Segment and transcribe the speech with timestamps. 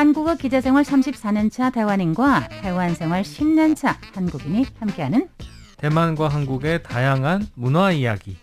[0.00, 5.28] 한국어 기자생활 34년차 대만인과 대만 생활 10년차 한국인이 함께하는
[5.76, 8.38] 대만과 한국의 다양한 문화 이야기.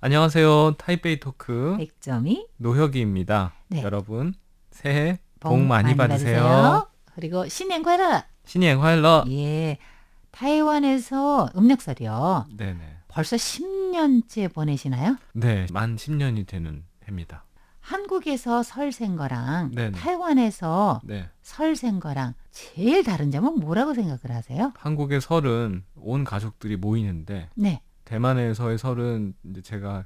[0.00, 0.76] 안녕하세요.
[0.78, 3.54] 타이베이 토크 백점이 노혁이입니다.
[3.66, 3.82] 네.
[3.82, 4.32] 여러분
[4.70, 6.40] 새해 복, 복 많이, 많이 받으세요.
[6.40, 6.88] 받으세요.
[7.16, 9.24] 그리고 신년 쾌락 신년 快乐.
[9.28, 9.76] 예.
[10.30, 12.46] 타이완에서 음력설이요.
[12.56, 12.80] 네네.
[13.08, 15.16] 벌써 10년째 보내시나요?
[15.34, 17.44] 네, 만 10년이 되는 해입니다.
[17.80, 19.98] 한국에서 설 생 거랑 네네.
[19.98, 21.28] 타이완에서 네.
[21.42, 24.72] 설 생 거랑 제일 다른 점은 뭐라고 생각을 하세요?
[24.78, 27.82] 한국의 설은 온 가족들이 모이는데 네.
[28.06, 30.04] 대만에서의 설은 이제 제가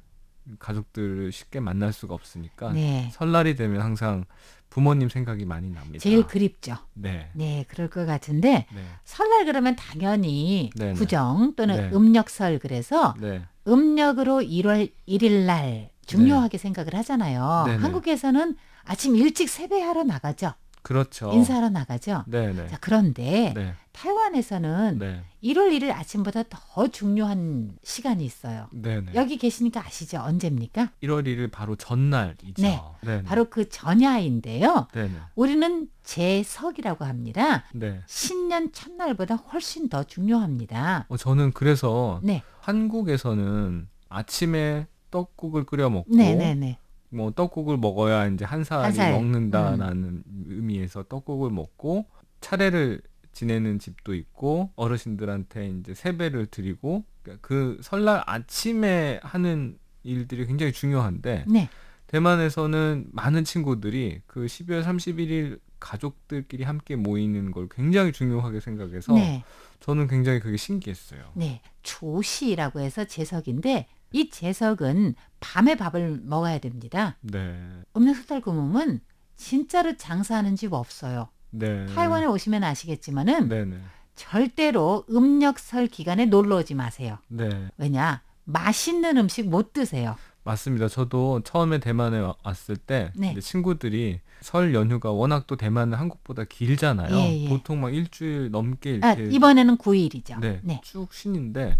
[0.58, 3.10] 가족들을 쉽게 만날 수가 없으니까 네.
[3.12, 4.24] 설날이 되면 항상
[4.70, 5.98] 부모님 생각이 많이 납니다.
[5.98, 6.76] 제일 그립죠.
[6.94, 7.30] 네.
[7.34, 8.84] 네, 그럴 것 같은데 네.
[9.04, 10.94] 설날 그러면 당연히 네네.
[10.94, 11.96] 구정 또는 네.
[11.96, 13.42] 음력설 그래서 네.
[13.68, 17.64] 음력으로 1월 1일 날 중요하게 생각을 하잖아요.
[17.66, 17.78] 네네.
[17.82, 20.54] 한국에서는 아침 일찍 세배하러 나가죠.
[20.82, 21.32] 그렇죠.
[21.32, 22.24] 인사하러 나가죠.
[22.26, 22.66] 네, 네.
[22.68, 23.74] 자, 그런데 네.
[23.92, 25.22] 타이완에서는 네.
[25.42, 28.68] 1월 1일 아침보다 더 중요한 시간이 있어요.
[28.72, 29.12] 네, 네.
[29.14, 30.20] 여기 계시니까 아시죠?
[30.20, 30.90] 언제입니까?
[31.02, 32.62] 1월 1일 바로 전날이죠.
[32.62, 32.80] 네.
[33.02, 33.22] 네.
[33.22, 34.88] 바로 그 전야인데요.
[34.92, 35.14] 네, 네.
[35.34, 37.64] 우리는 제석이라고 합니다.
[37.74, 38.00] 네.
[38.06, 41.06] 신년 첫날보다 훨씬 더 중요합니다.
[41.08, 42.42] 어, 저는 그래서 네.
[42.60, 46.78] 한국에서는 아침에 떡국을 끓여 먹고 네네네.
[47.12, 49.12] 뭐 떡국을 먹어야 이제 한 살이 한 살.
[49.12, 52.06] 먹는다라는 의미에서 떡국을 먹고
[52.40, 60.72] 차례를 지내는 집도 있고 어르신들한테 이제 세배를 드리고 그러니까 그 설날 아침에 하는 일들이 굉장히
[60.72, 61.68] 중요한데 네.
[62.08, 69.44] 대만에서는 많은 친구들이 그 12월 31일 가족들끼리 함께 모이는 걸 굉장히 중요하게 생각해서 네.
[69.80, 71.32] 저는 굉장히 그게 신기했어요.
[71.34, 71.60] 네.
[71.82, 77.16] 조시라고 해서 제석인데 이 제석은 밤에 밥을 먹어야 됩니다.
[77.20, 77.58] 네.
[77.96, 79.00] 음력설달 구멍은
[79.36, 81.28] 진짜로 장사하는 집 없어요.
[81.50, 81.86] 네.
[81.86, 83.76] 타이완에 오시면 아시겠지만은 네네.
[84.14, 87.18] 절대로 음력설 기간에 놀러 오지 마세요.
[87.28, 87.48] 네.
[87.76, 88.22] 왜냐?
[88.44, 90.16] 맛있는 음식 못 드세요.
[90.44, 90.88] 맞습니다.
[90.88, 93.38] 저도 처음에 대만에 와- 왔을 때 네.
[93.38, 97.14] 친구들이 설 연휴가 워낙 또 대만은 한국보다 길잖아요.
[97.16, 97.48] 예, 예.
[97.48, 100.40] 보통 막 일주일 넘게 아, 이렇게 이번에는 9일이죠.
[100.40, 100.80] 네, 네.
[100.82, 101.78] 쭉 쉬는데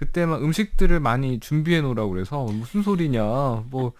[0.00, 3.22] 그때 막 음식들을 많이 준비해 놓으라고 그래서 무슨 소리냐
[3.70, 3.92] 뭐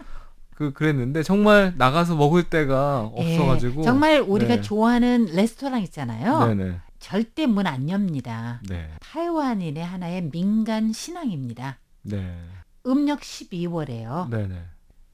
[0.60, 4.60] 그 그랬는데 정말 나가서 먹을 데가 예, 없어가지고 정말 우리가 네.
[4.60, 6.48] 좋아하는 레스토랑 있잖아요.
[6.48, 8.60] 네네 절대 문 안 엽니다.
[8.68, 11.78] 네 타이완인의 하나의 민간 신앙입니다.
[12.02, 12.36] 네
[12.86, 14.28] 음력 12월에요.
[14.28, 14.62] 네네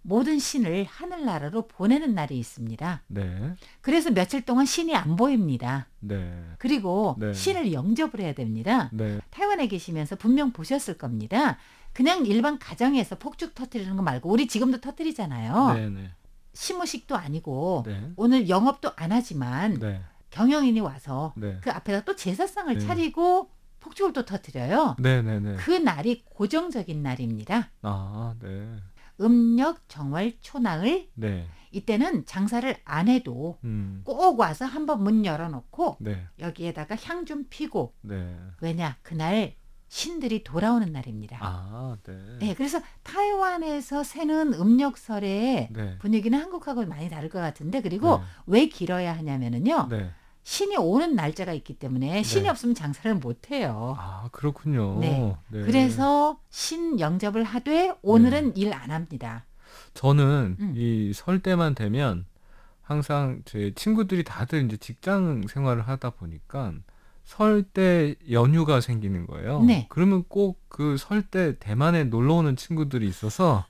[0.08, 3.02] 모든 신을 하늘나라로 보내는 날이 있습니다.
[3.08, 5.88] 네 그래서 며칠 동안 신이 안 보입니다.
[6.00, 7.32] 네 그리고 네.
[7.32, 8.88] 신을 영접을 해야 됩니다.
[8.92, 11.58] 네 타이완에 계시면서 분명 보셨을 겁니다.
[11.92, 15.74] 그냥 일반 가정에서 폭죽 터트리는 거 말고 우리 지금도 터트리잖아요.
[15.74, 16.10] 네 네
[16.54, 20.00] 시무식도 아니고 네 오늘 영업도 안 하지만 네
[20.30, 22.86] 경영인이 와서 네 그 앞에다 또 제사상을 네.
[22.86, 23.50] 차리고
[23.80, 24.96] 폭죽을 또 터트려요.
[25.00, 27.70] 네 네 네 그 날이 고정적인 날입니다.
[27.82, 28.76] 아 네
[29.20, 31.46] 음력 정월 초나을 네.
[31.72, 34.00] 이때는 장사를 안 해도 음.
[34.04, 36.26] 꼭 와서 한번 문 열어놓고 네.
[36.38, 38.36] 여기에다가 향 좀 피고 네.
[38.60, 39.54] 왜냐 그날
[39.88, 41.38] 신들이 돌아오는 날입니다.
[41.40, 42.14] 아, 네.
[42.40, 45.98] 네, 그래서 타이완에서 새는 음력 설의 네.
[45.98, 48.24] 분위기는 한국하고 많이 다를 것 같은데 그리고 네.
[48.46, 50.10] 왜 길어야 하냐면은요 네.
[50.46, 52.48] 신이 오는 날짜가 있기 때문에 신이 네.
[52.50, 53.96] 없으면 장사를 못 해요.
[53.98, 54.96] 아, 그렇군요.
[55.00, 55.34] 네.
[55.50, 59.44] 그래서 신 영접을 하되 오늘은 일안 합니다.
[59.94, 60.72] 저는 음.
[60.76, 62.26] 이설 때만 되면
[62.80, 66.72] 항상 제 친구들이 다들 이제 직장 생활을 하다 보니까
[67.24, 69.60] 설 때 연휴가 생기는 거예요.
[69.64, 69.86] 네.
[69.88, 73.66] 그러면 꼭 그 설 때 대만에 놀러 오는 친구들이 있어서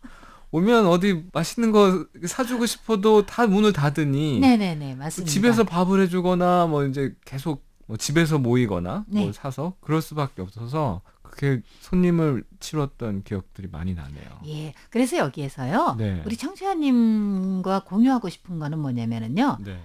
[0.53, 5.31] 오면 어디 맛있는 거 사주고 싶어도 다 문을 닫으니 네네네 맞습니다.
[5.31, 9.21] 집에서 밥을 해주거나 뭐 이제 계속 뭐 집에서 모이거나 네.
[9.21, 14.41] 뭘 사서 그럴 수밖에 없어서 그렇게 손님을 치렀던 기억들이 많이 나네요.
[14.47, 16.22] 예, 그래서 여기에서요 네.
[16.25, 19.78] 우리 청취자님과 공유하고 싶은 거는 뭐냐면은요 네.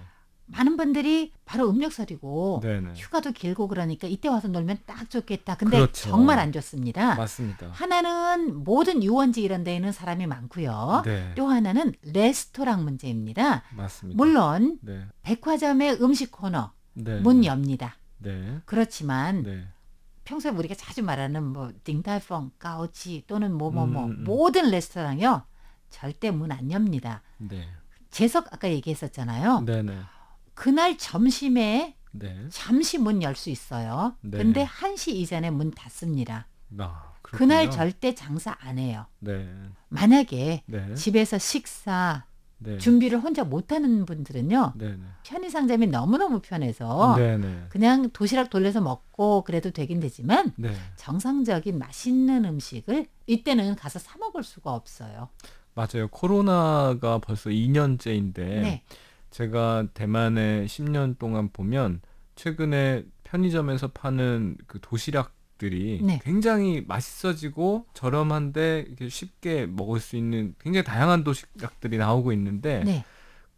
[0.52, 2.92] 많은 분들이 바로 음력설이고 네네.
[2.96, 5.56] 휴가도 길고 그러니까 이때 와서 놀면 딱 좋겠다.
[5.56, 6.10] 근데 그렇죠.
[6.10, 7.14] 정말 안 좋습니다.
[7.14, 7.68] 맞습니다.
[7.72, 11.02] 하나는 모든 유원지 이런 데에는 사람이 많고요.
[11.04, 11.32] 네.
[11.36, 13.62] 또 하나는 레스토랑 문제입니다.
[13.74, 14.16] 맞습니다.
[14.16, 15.06] 물론 네.
[15.22, 17.20] 백화점의 음식 코너 네.
[17.20, 17.96] 문 엽니다.
[18.18, 18.58] 네.
[18.66, 19.66] 그렇지만 네.
[20.24, 24.24] 평소에 우리가 자주 말하는 뭐 딩달펑, 까오치 또는 뭐뭐뭐 음, 음, 음.
[24.24, 25.42] 모든 레스토랑이요
[25.90, 27.22] 절대 문 안 엽니다.
[27.38, 27.66] 네.
[28.10, 29.62] 재석 아까 얘기했었잖아요.
[29.64, 29.98] 네네.
[30.54, 32.46] 그날 점심에 네.
[32.50, 34.14] 잠시 문 열 수 있어요.
[34.20, 34.38] 네.
[34.38, 36.46] 근데 1시 이전에 문 닫습니다.
[36.78, 37.12] 아.
[37.22, 39.06] 그날 절대 장사 안 해요.
[39.20, 39.48] 네.
[39.88, 40.94] 만약에 네.
[40.94, 42.24] 집에서 식사
[42.58, 42.76] 네.
[42.78, 44.74] 준비를 혼자 못하는 분들은요.
[44.76, 44.88] 네.
[44.90, 44.98] 네.
[45.24, 47.16] 편의상점이 너무너무 편해서.
[47.70, 50.72] 그냥 도시락 돌려서 먹고 그래도 되긴 되지만 네.
[50.96, 55.30] 정상적인 맛있는 음식을 이때는 가서 사 먹을 수가 없어요.
[55.74, 56.08] 맞아요.
[56.10, 58.82] 코로나가 벌써 2년째인데 네.
[59.32, 62.00] 제가 대만에 10년 동안 보면
[62.36, 66.20] 최근에 편의점에서 파는 그 도시락들이 네.
[66.22, 73.04] 굉장히 맛있어지고 저렴한데 이렇게 쉽게 먹을 수 있는 굉장히 다양한 도시락들이 나오고 있는데 네.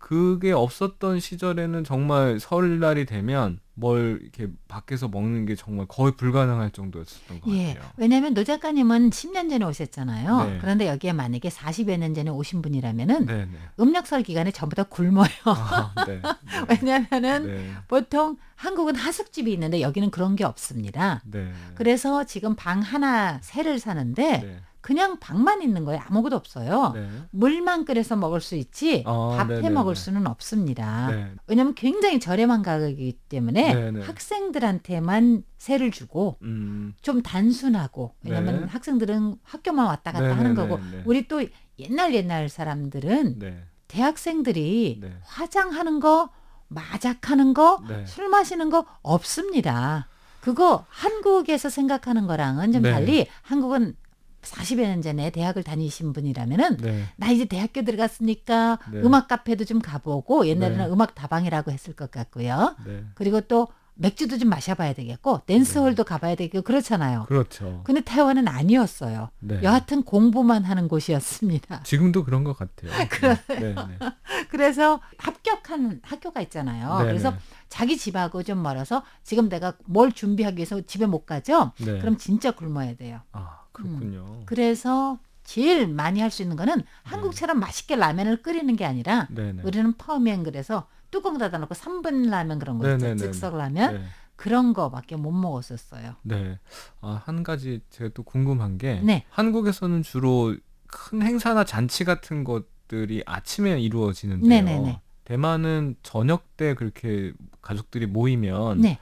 [0.05, 7.41] 그게 없었던 시절에는 정말 설날이 되면 뭘 이렇게 밖에서 먹는 게 정말 거의 불가능할 정도였었던
[7.41, 7.73] 것 예.
[7.73, 7.91] 같아요.
[7.97, 10.45] 왜냐하면 노 작가님은 10년 전에 오셨잖아요.
[10.45, 10.59] 네.
[10.61, 13.59] 그런데 여기에 만약에 40여 년 전에 오신 분이라면은 네, 네.
[13.81, 15.27] 음력설 기간에 전부 다 굶어요.
[15.47, 16.21] 아, 네.
[16.21, 16.23] 네.
[16.69, 17.73] 왜냐하면은 네.
[17.89, 21.23] 보통 한국은 하숙집이 있는데 여기는 그런 게 없습니다.
[21.25, 21.51] 네.
[21.77, 24.61] 그래서 지금 방 하나 새를 사는데 네.
[24.85, 26.03] 그냥 방만 있는 거예요.
[26.09, 26.93] 아무것도 없어요.
[26.95, 27.09] 네.
[27.31, 29.71] 물만 끓여서 먹을 수 있지 아, 밥해 네네네.
[29.71, 31.11] 먹을 수는 없습니다.
[31.11, 31.33] 네.
[31.47, 34.05] 왜냐하면 굉장히 저렴한 가격이기 때문에 네네.
[34.05, 36.93] 학생들한테만 세를 주고 음.
[37.01, 38.67] 좀 단순하고 왜냐하면 네.
[38.67, 41.03] 학생들은 학교만 왔다 갔다 하는 네네네, 거고 네.
[41.07, 41.43] 우리 또
[41.79, 43.65] 옛날 옛날 사람들은 네.
[43.89, 45.17] 대학생들이 네.
[45.23, 46.29] 화장하는 거
[46.69, 48.05] 마작하는 거 네.
[48.05, 50.09] 술 마시는 거 없습니다.
[50.43, 52.93] 그거 한국에서 생각하는 거랑은 좀 네.
[52.93, 53.97] 달리 한국은
[54.45, 57.05] 40여 년 전에 대학을 다니신 분이라면은 네.
[57.17, 59.01] 나 이제 대학교 들어갔으니까 네.
[59.01, 60.93] 음악 카페도 좀 가보고 옛날에는 네.
[60.93, 62.77] 음악 다방이라고 했을 것 같고요.
[62.87, 63.05] 네.
[63.15, 67.27] 그리고 또 맥주도 좀 마셔봐야 되겠고 댄스홀도 가봐야 되고 그렇잖아요.
[67.29, 67.83] 그렇죠.
[67.85, 69.31] 근데 태화는 아니었어요.
[69.39, 69.61] 네.
[69.63, 71.83] 여하튼 공부만 하는 곳이었습니다.
[71.85, 72.91] 지금도 그런 것 같아요.
[72.91, 73.61] 네.
[73.61, 73.75] 네.
[73.75, 73.99] 네.
[74.51, 76.99] 그래서 합격한 학교가 있잖아요.
[76.99, 77.37] 네, 그래서 네.
[77.69, 81.73] 자기 집하고 좀 멀어서 지금 내가 뭘 준비하기 위해서 집에 못 가죠?
[81.79, 81.99] 네.
[82.01, 83.21] 그럼 진짜 굶어야 돼요.
[83.33, 84.43] 아 그렇군요.
[84.47, 89.53] 그래서 제일 많이 할 수 있는 거는 한국처럼 맛있게 라면을 끓이는 게 아니라 네.
[89.53, 89.63] 네.
[89.63, 93.17] 우리는 퍼면 그래서 뚜껑 닫아놓고 3분 라면 그런 거 있죠.
[93.17, 94.05] 즉석 라면 네.
[94.37, 96.15] 그런 거밖에 못 먹었었어요.
[96.23, 96.59] 네.
[97.01, 99.25] 아, 한 가지 제가 또 궁금한 게 네.
[99.31, 100.57] 한국에서는 주로
[100.87, 104.49] 큰 행사나 잔치 같은 것들이 아침에 이루어지는데요.
[104.49, 105.01] 네네네.
[105.25, 107.33] 대만은 저녁 때 그렇게
[107.63, 108.99] 가족들이 모이면 네.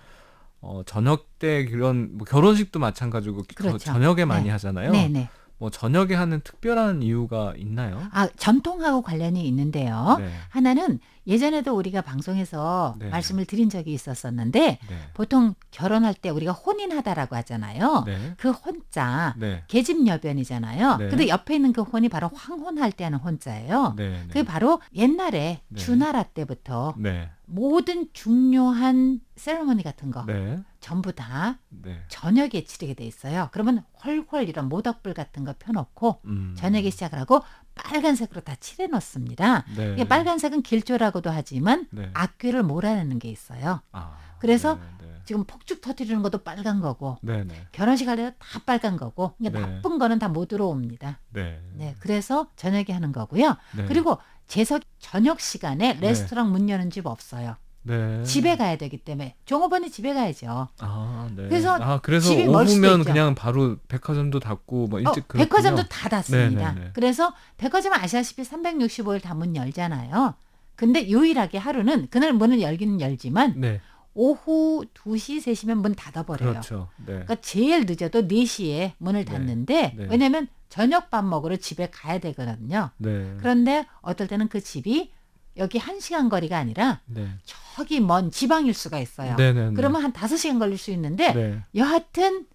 [0.62, 3.78] 어, 저녁 때 그런 뭐 결혼식도 마찬가지고 그렇죠.
[3.78, 4.50] 저녁에 많이 네.
[4.50, 4.92] 하잖아요.
[4.92, 5.28] 네 네.
[5.62, 8.02] 뭐 저녁에 하는 특별한 이유가 있나요?
[8.10, 10.16] 아 전통하고 관련이 있는데요.
[10.18, 10.28] 네.
[10.48, 10.98] 하나는
[11.28, 13.08] 예전에도 우리가 방송에서 네.
[13.10, 14.96] 말씀을 드린 적이 있었었는데 네.
[15.14, 18.02] 보통 결혼할 때 우리가 혼인하다라고 하잖아요.
[18.04, 18.34] 네.
[18.38, 19.62] 그 혼자 네.
[19.68, 20.96] 계집여변이잖아요.
[20.96, 21.08] 네.
[21.08, 23.94] 근데 옆에 있는 그 혼이 바로 황혼할 때 하는 혼자예요.
[24.26, 25.80] 그게 바로 옛날에 네.
[25.80, 27.30] 주나라 때부터 네.
[27.46, 30.58] 모든 중요한 세레머니 같은 거 네.
[30.82, 32.02] 전부 다 네.
[32.08, 33.48] 저녁에 치르게 돼 있어요.
[33.52, 36.54] 그러면 헐헐 이런 모닥불 같은 거 펴놓고 음.
[36.58, 37.40] 저녁에 시작을 하고
[37.74, 39.64] 빨간색으로 다 칠해 놓습니다.
[39.76, 39.92] 네.
[39.94, 42.10] 이게 빨간색은 길조라고도 하지만 네.
[42.12, 43.80] 악귀를 몰아내는 게 있어요.
[43.92, 44.18] 아.
[44.40, 45.06] 그래서 네.
[45.06, 45.20] 네.
[45.24, 47.44] 지금 폭죽 터트리는 것도 빨간 거고 네.
[47.44, 47.54] 네.
[47.70, 49.60] 결혼식 할 때도 다 빨간 거고 이게 네.
[49.60, 51.20] 나쁜 거는 다 못 들어옵니다.
[51.30, 51.62] 네.
[51.74, 53.56] 네, 그래서 저녁에 하는 거고요.
[53.76, 53.84] 네.
[53.86, 54.18] 그리고
[54.48, 57.56] 재석 저녁 시간에 레스토랑 문 여는 집 없어요.
[57.84, 58.22] 네.
[58.24, 60.68] 집에 가야 되기 때문에 종업원이 집에 가야죠.
[60.78, 61.48] 아, 네.
[61.48, 63.04] 그래서 아, 그래서 집이 오후면.
[63.04, 65.44] 그냥 바로 백화점도 닫고 뭐 어, 일찍 그렇군요.
[65.48, 66.72] 백화점도 다 닫습니다.
[66.72, 66.90] 네, 네, 네.
[66.94, 70.34] 그래서 백화점은 아시다시피 365일 다 문 열잖아요.
[70.76, 73.80] 근데 유일하게 하루는 그날 문을 열기는 열지만 네.
[74.14, 76.50] 오후 2시, 3시면 문 닫아버려요.
[76.50, 76.88] 그렇죠.
[76.98, 77.06] 네.
[77.06, 79.32] 그러니까 제일 늦어도 4시에 문을 네.
[79.32, 80.06] 닫는데 네.
[80.10, 82.90] 왜냐면 저녁 밥 먹으러 집에 가야 되거든요.
[82.98, 83.34] 네.
[83.38, 85.11] 그런데 어떨 때는 그 집이
[85.56, 87.28] 여기 1시간 거리가 아니라 네.
[87.44, 89.36] 저기 먼 지방일 수가 있어요.
[89.36, 89.74] 네, 네, 네.
[89.74, 91.62] 그러면 한 5시간 걸릴 수 있는데 네.
[91.74, 92.46] 여하튼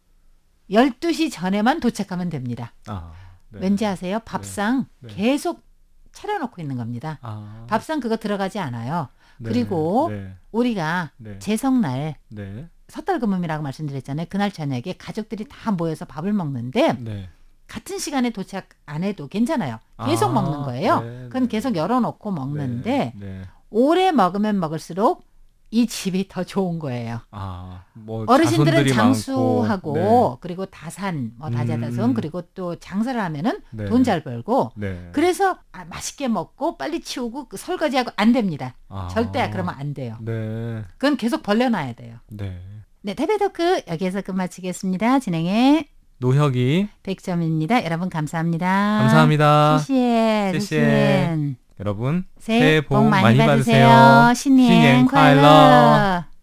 [0.70, 2.74] 12시 전에만 도착하면 됩니다.
[2.88, 3.14] 아.
[3.50, 3.60] 네.
[3.62, 4.20] 왠지 아세요?
[4.26, 5.14] 밥상 네.
[5.14, 5.64] 계속
[6.12, 7.20] 차려놓고 있는 겁니다.
[7.22, 7.66] 아.
[7.70, 9.10] 밥상 그거 들어가지 않아요.
[9.38, 9.50] 네.
[9.50, 10.36] 그리고 네.
[10.52, 11.40] 우리가 네.
[11.40, 12.68] 제성날 네.
[12.88, 14.28] 섣달 금음이라고 말씀드렸잖아요.
[14.30, 17.30] 그날 저녁에 가족들이 다 모여서 밥을 먹는데 네.
[17.68, 19.80] 같은 시간에 도착 안 해도 괜찮아요.
[20.06, 21.02] 계속 아, 먹는 거예요.
[21.02, 21.50] 네, 그건 네.
[21.50, 23.26] 계속 열어놓고 먹는데 네.
[23.26, 23.42] 네.
[23.70, 25.28] 오래 먹으면 먹을수록
[25.70, 27.20] 이 집이 더 좋은 거예요.
[27.32, 30.38] 아, 뭐 어르신들은 장수하고 많고.
[30.40, 32.14] 그리고 다산, 뭐 다자다손 음.
[32.14, 33.86] 그리고 또 장사를 하면은 네.
[33.86, 35.10] 돈잘 벌고 네.
[35.12, 38.76] 그래서 아, 맛있게 먹고 빨리 치우고 그 설거지하고 안 됩니다.
[38.88, 39.10] 아.
[39.12, 40.16] 절대 그러면 안 돼요.
[40.22, 40.84] 네.
[40.98, 42.18] 그건 계속 벌려놔야 돼요.
[42.30, 42.62] 네.
[43.02, 45.20] 네, 태베토크 여기에서 끝마치겠습니다.
[45.20, 47.86] 진행의 노혁이 백점입니다.
[47.86, 48.98] 여러분 감사합니다.
[49.02, 49.78] 감사합니다.
[49.80, 51.38] 시시에 시시에.
[51.80, 54.34] 여러분 새해 복 많이 받으세요.
[54.36, 56.37] 신년 신년 快乐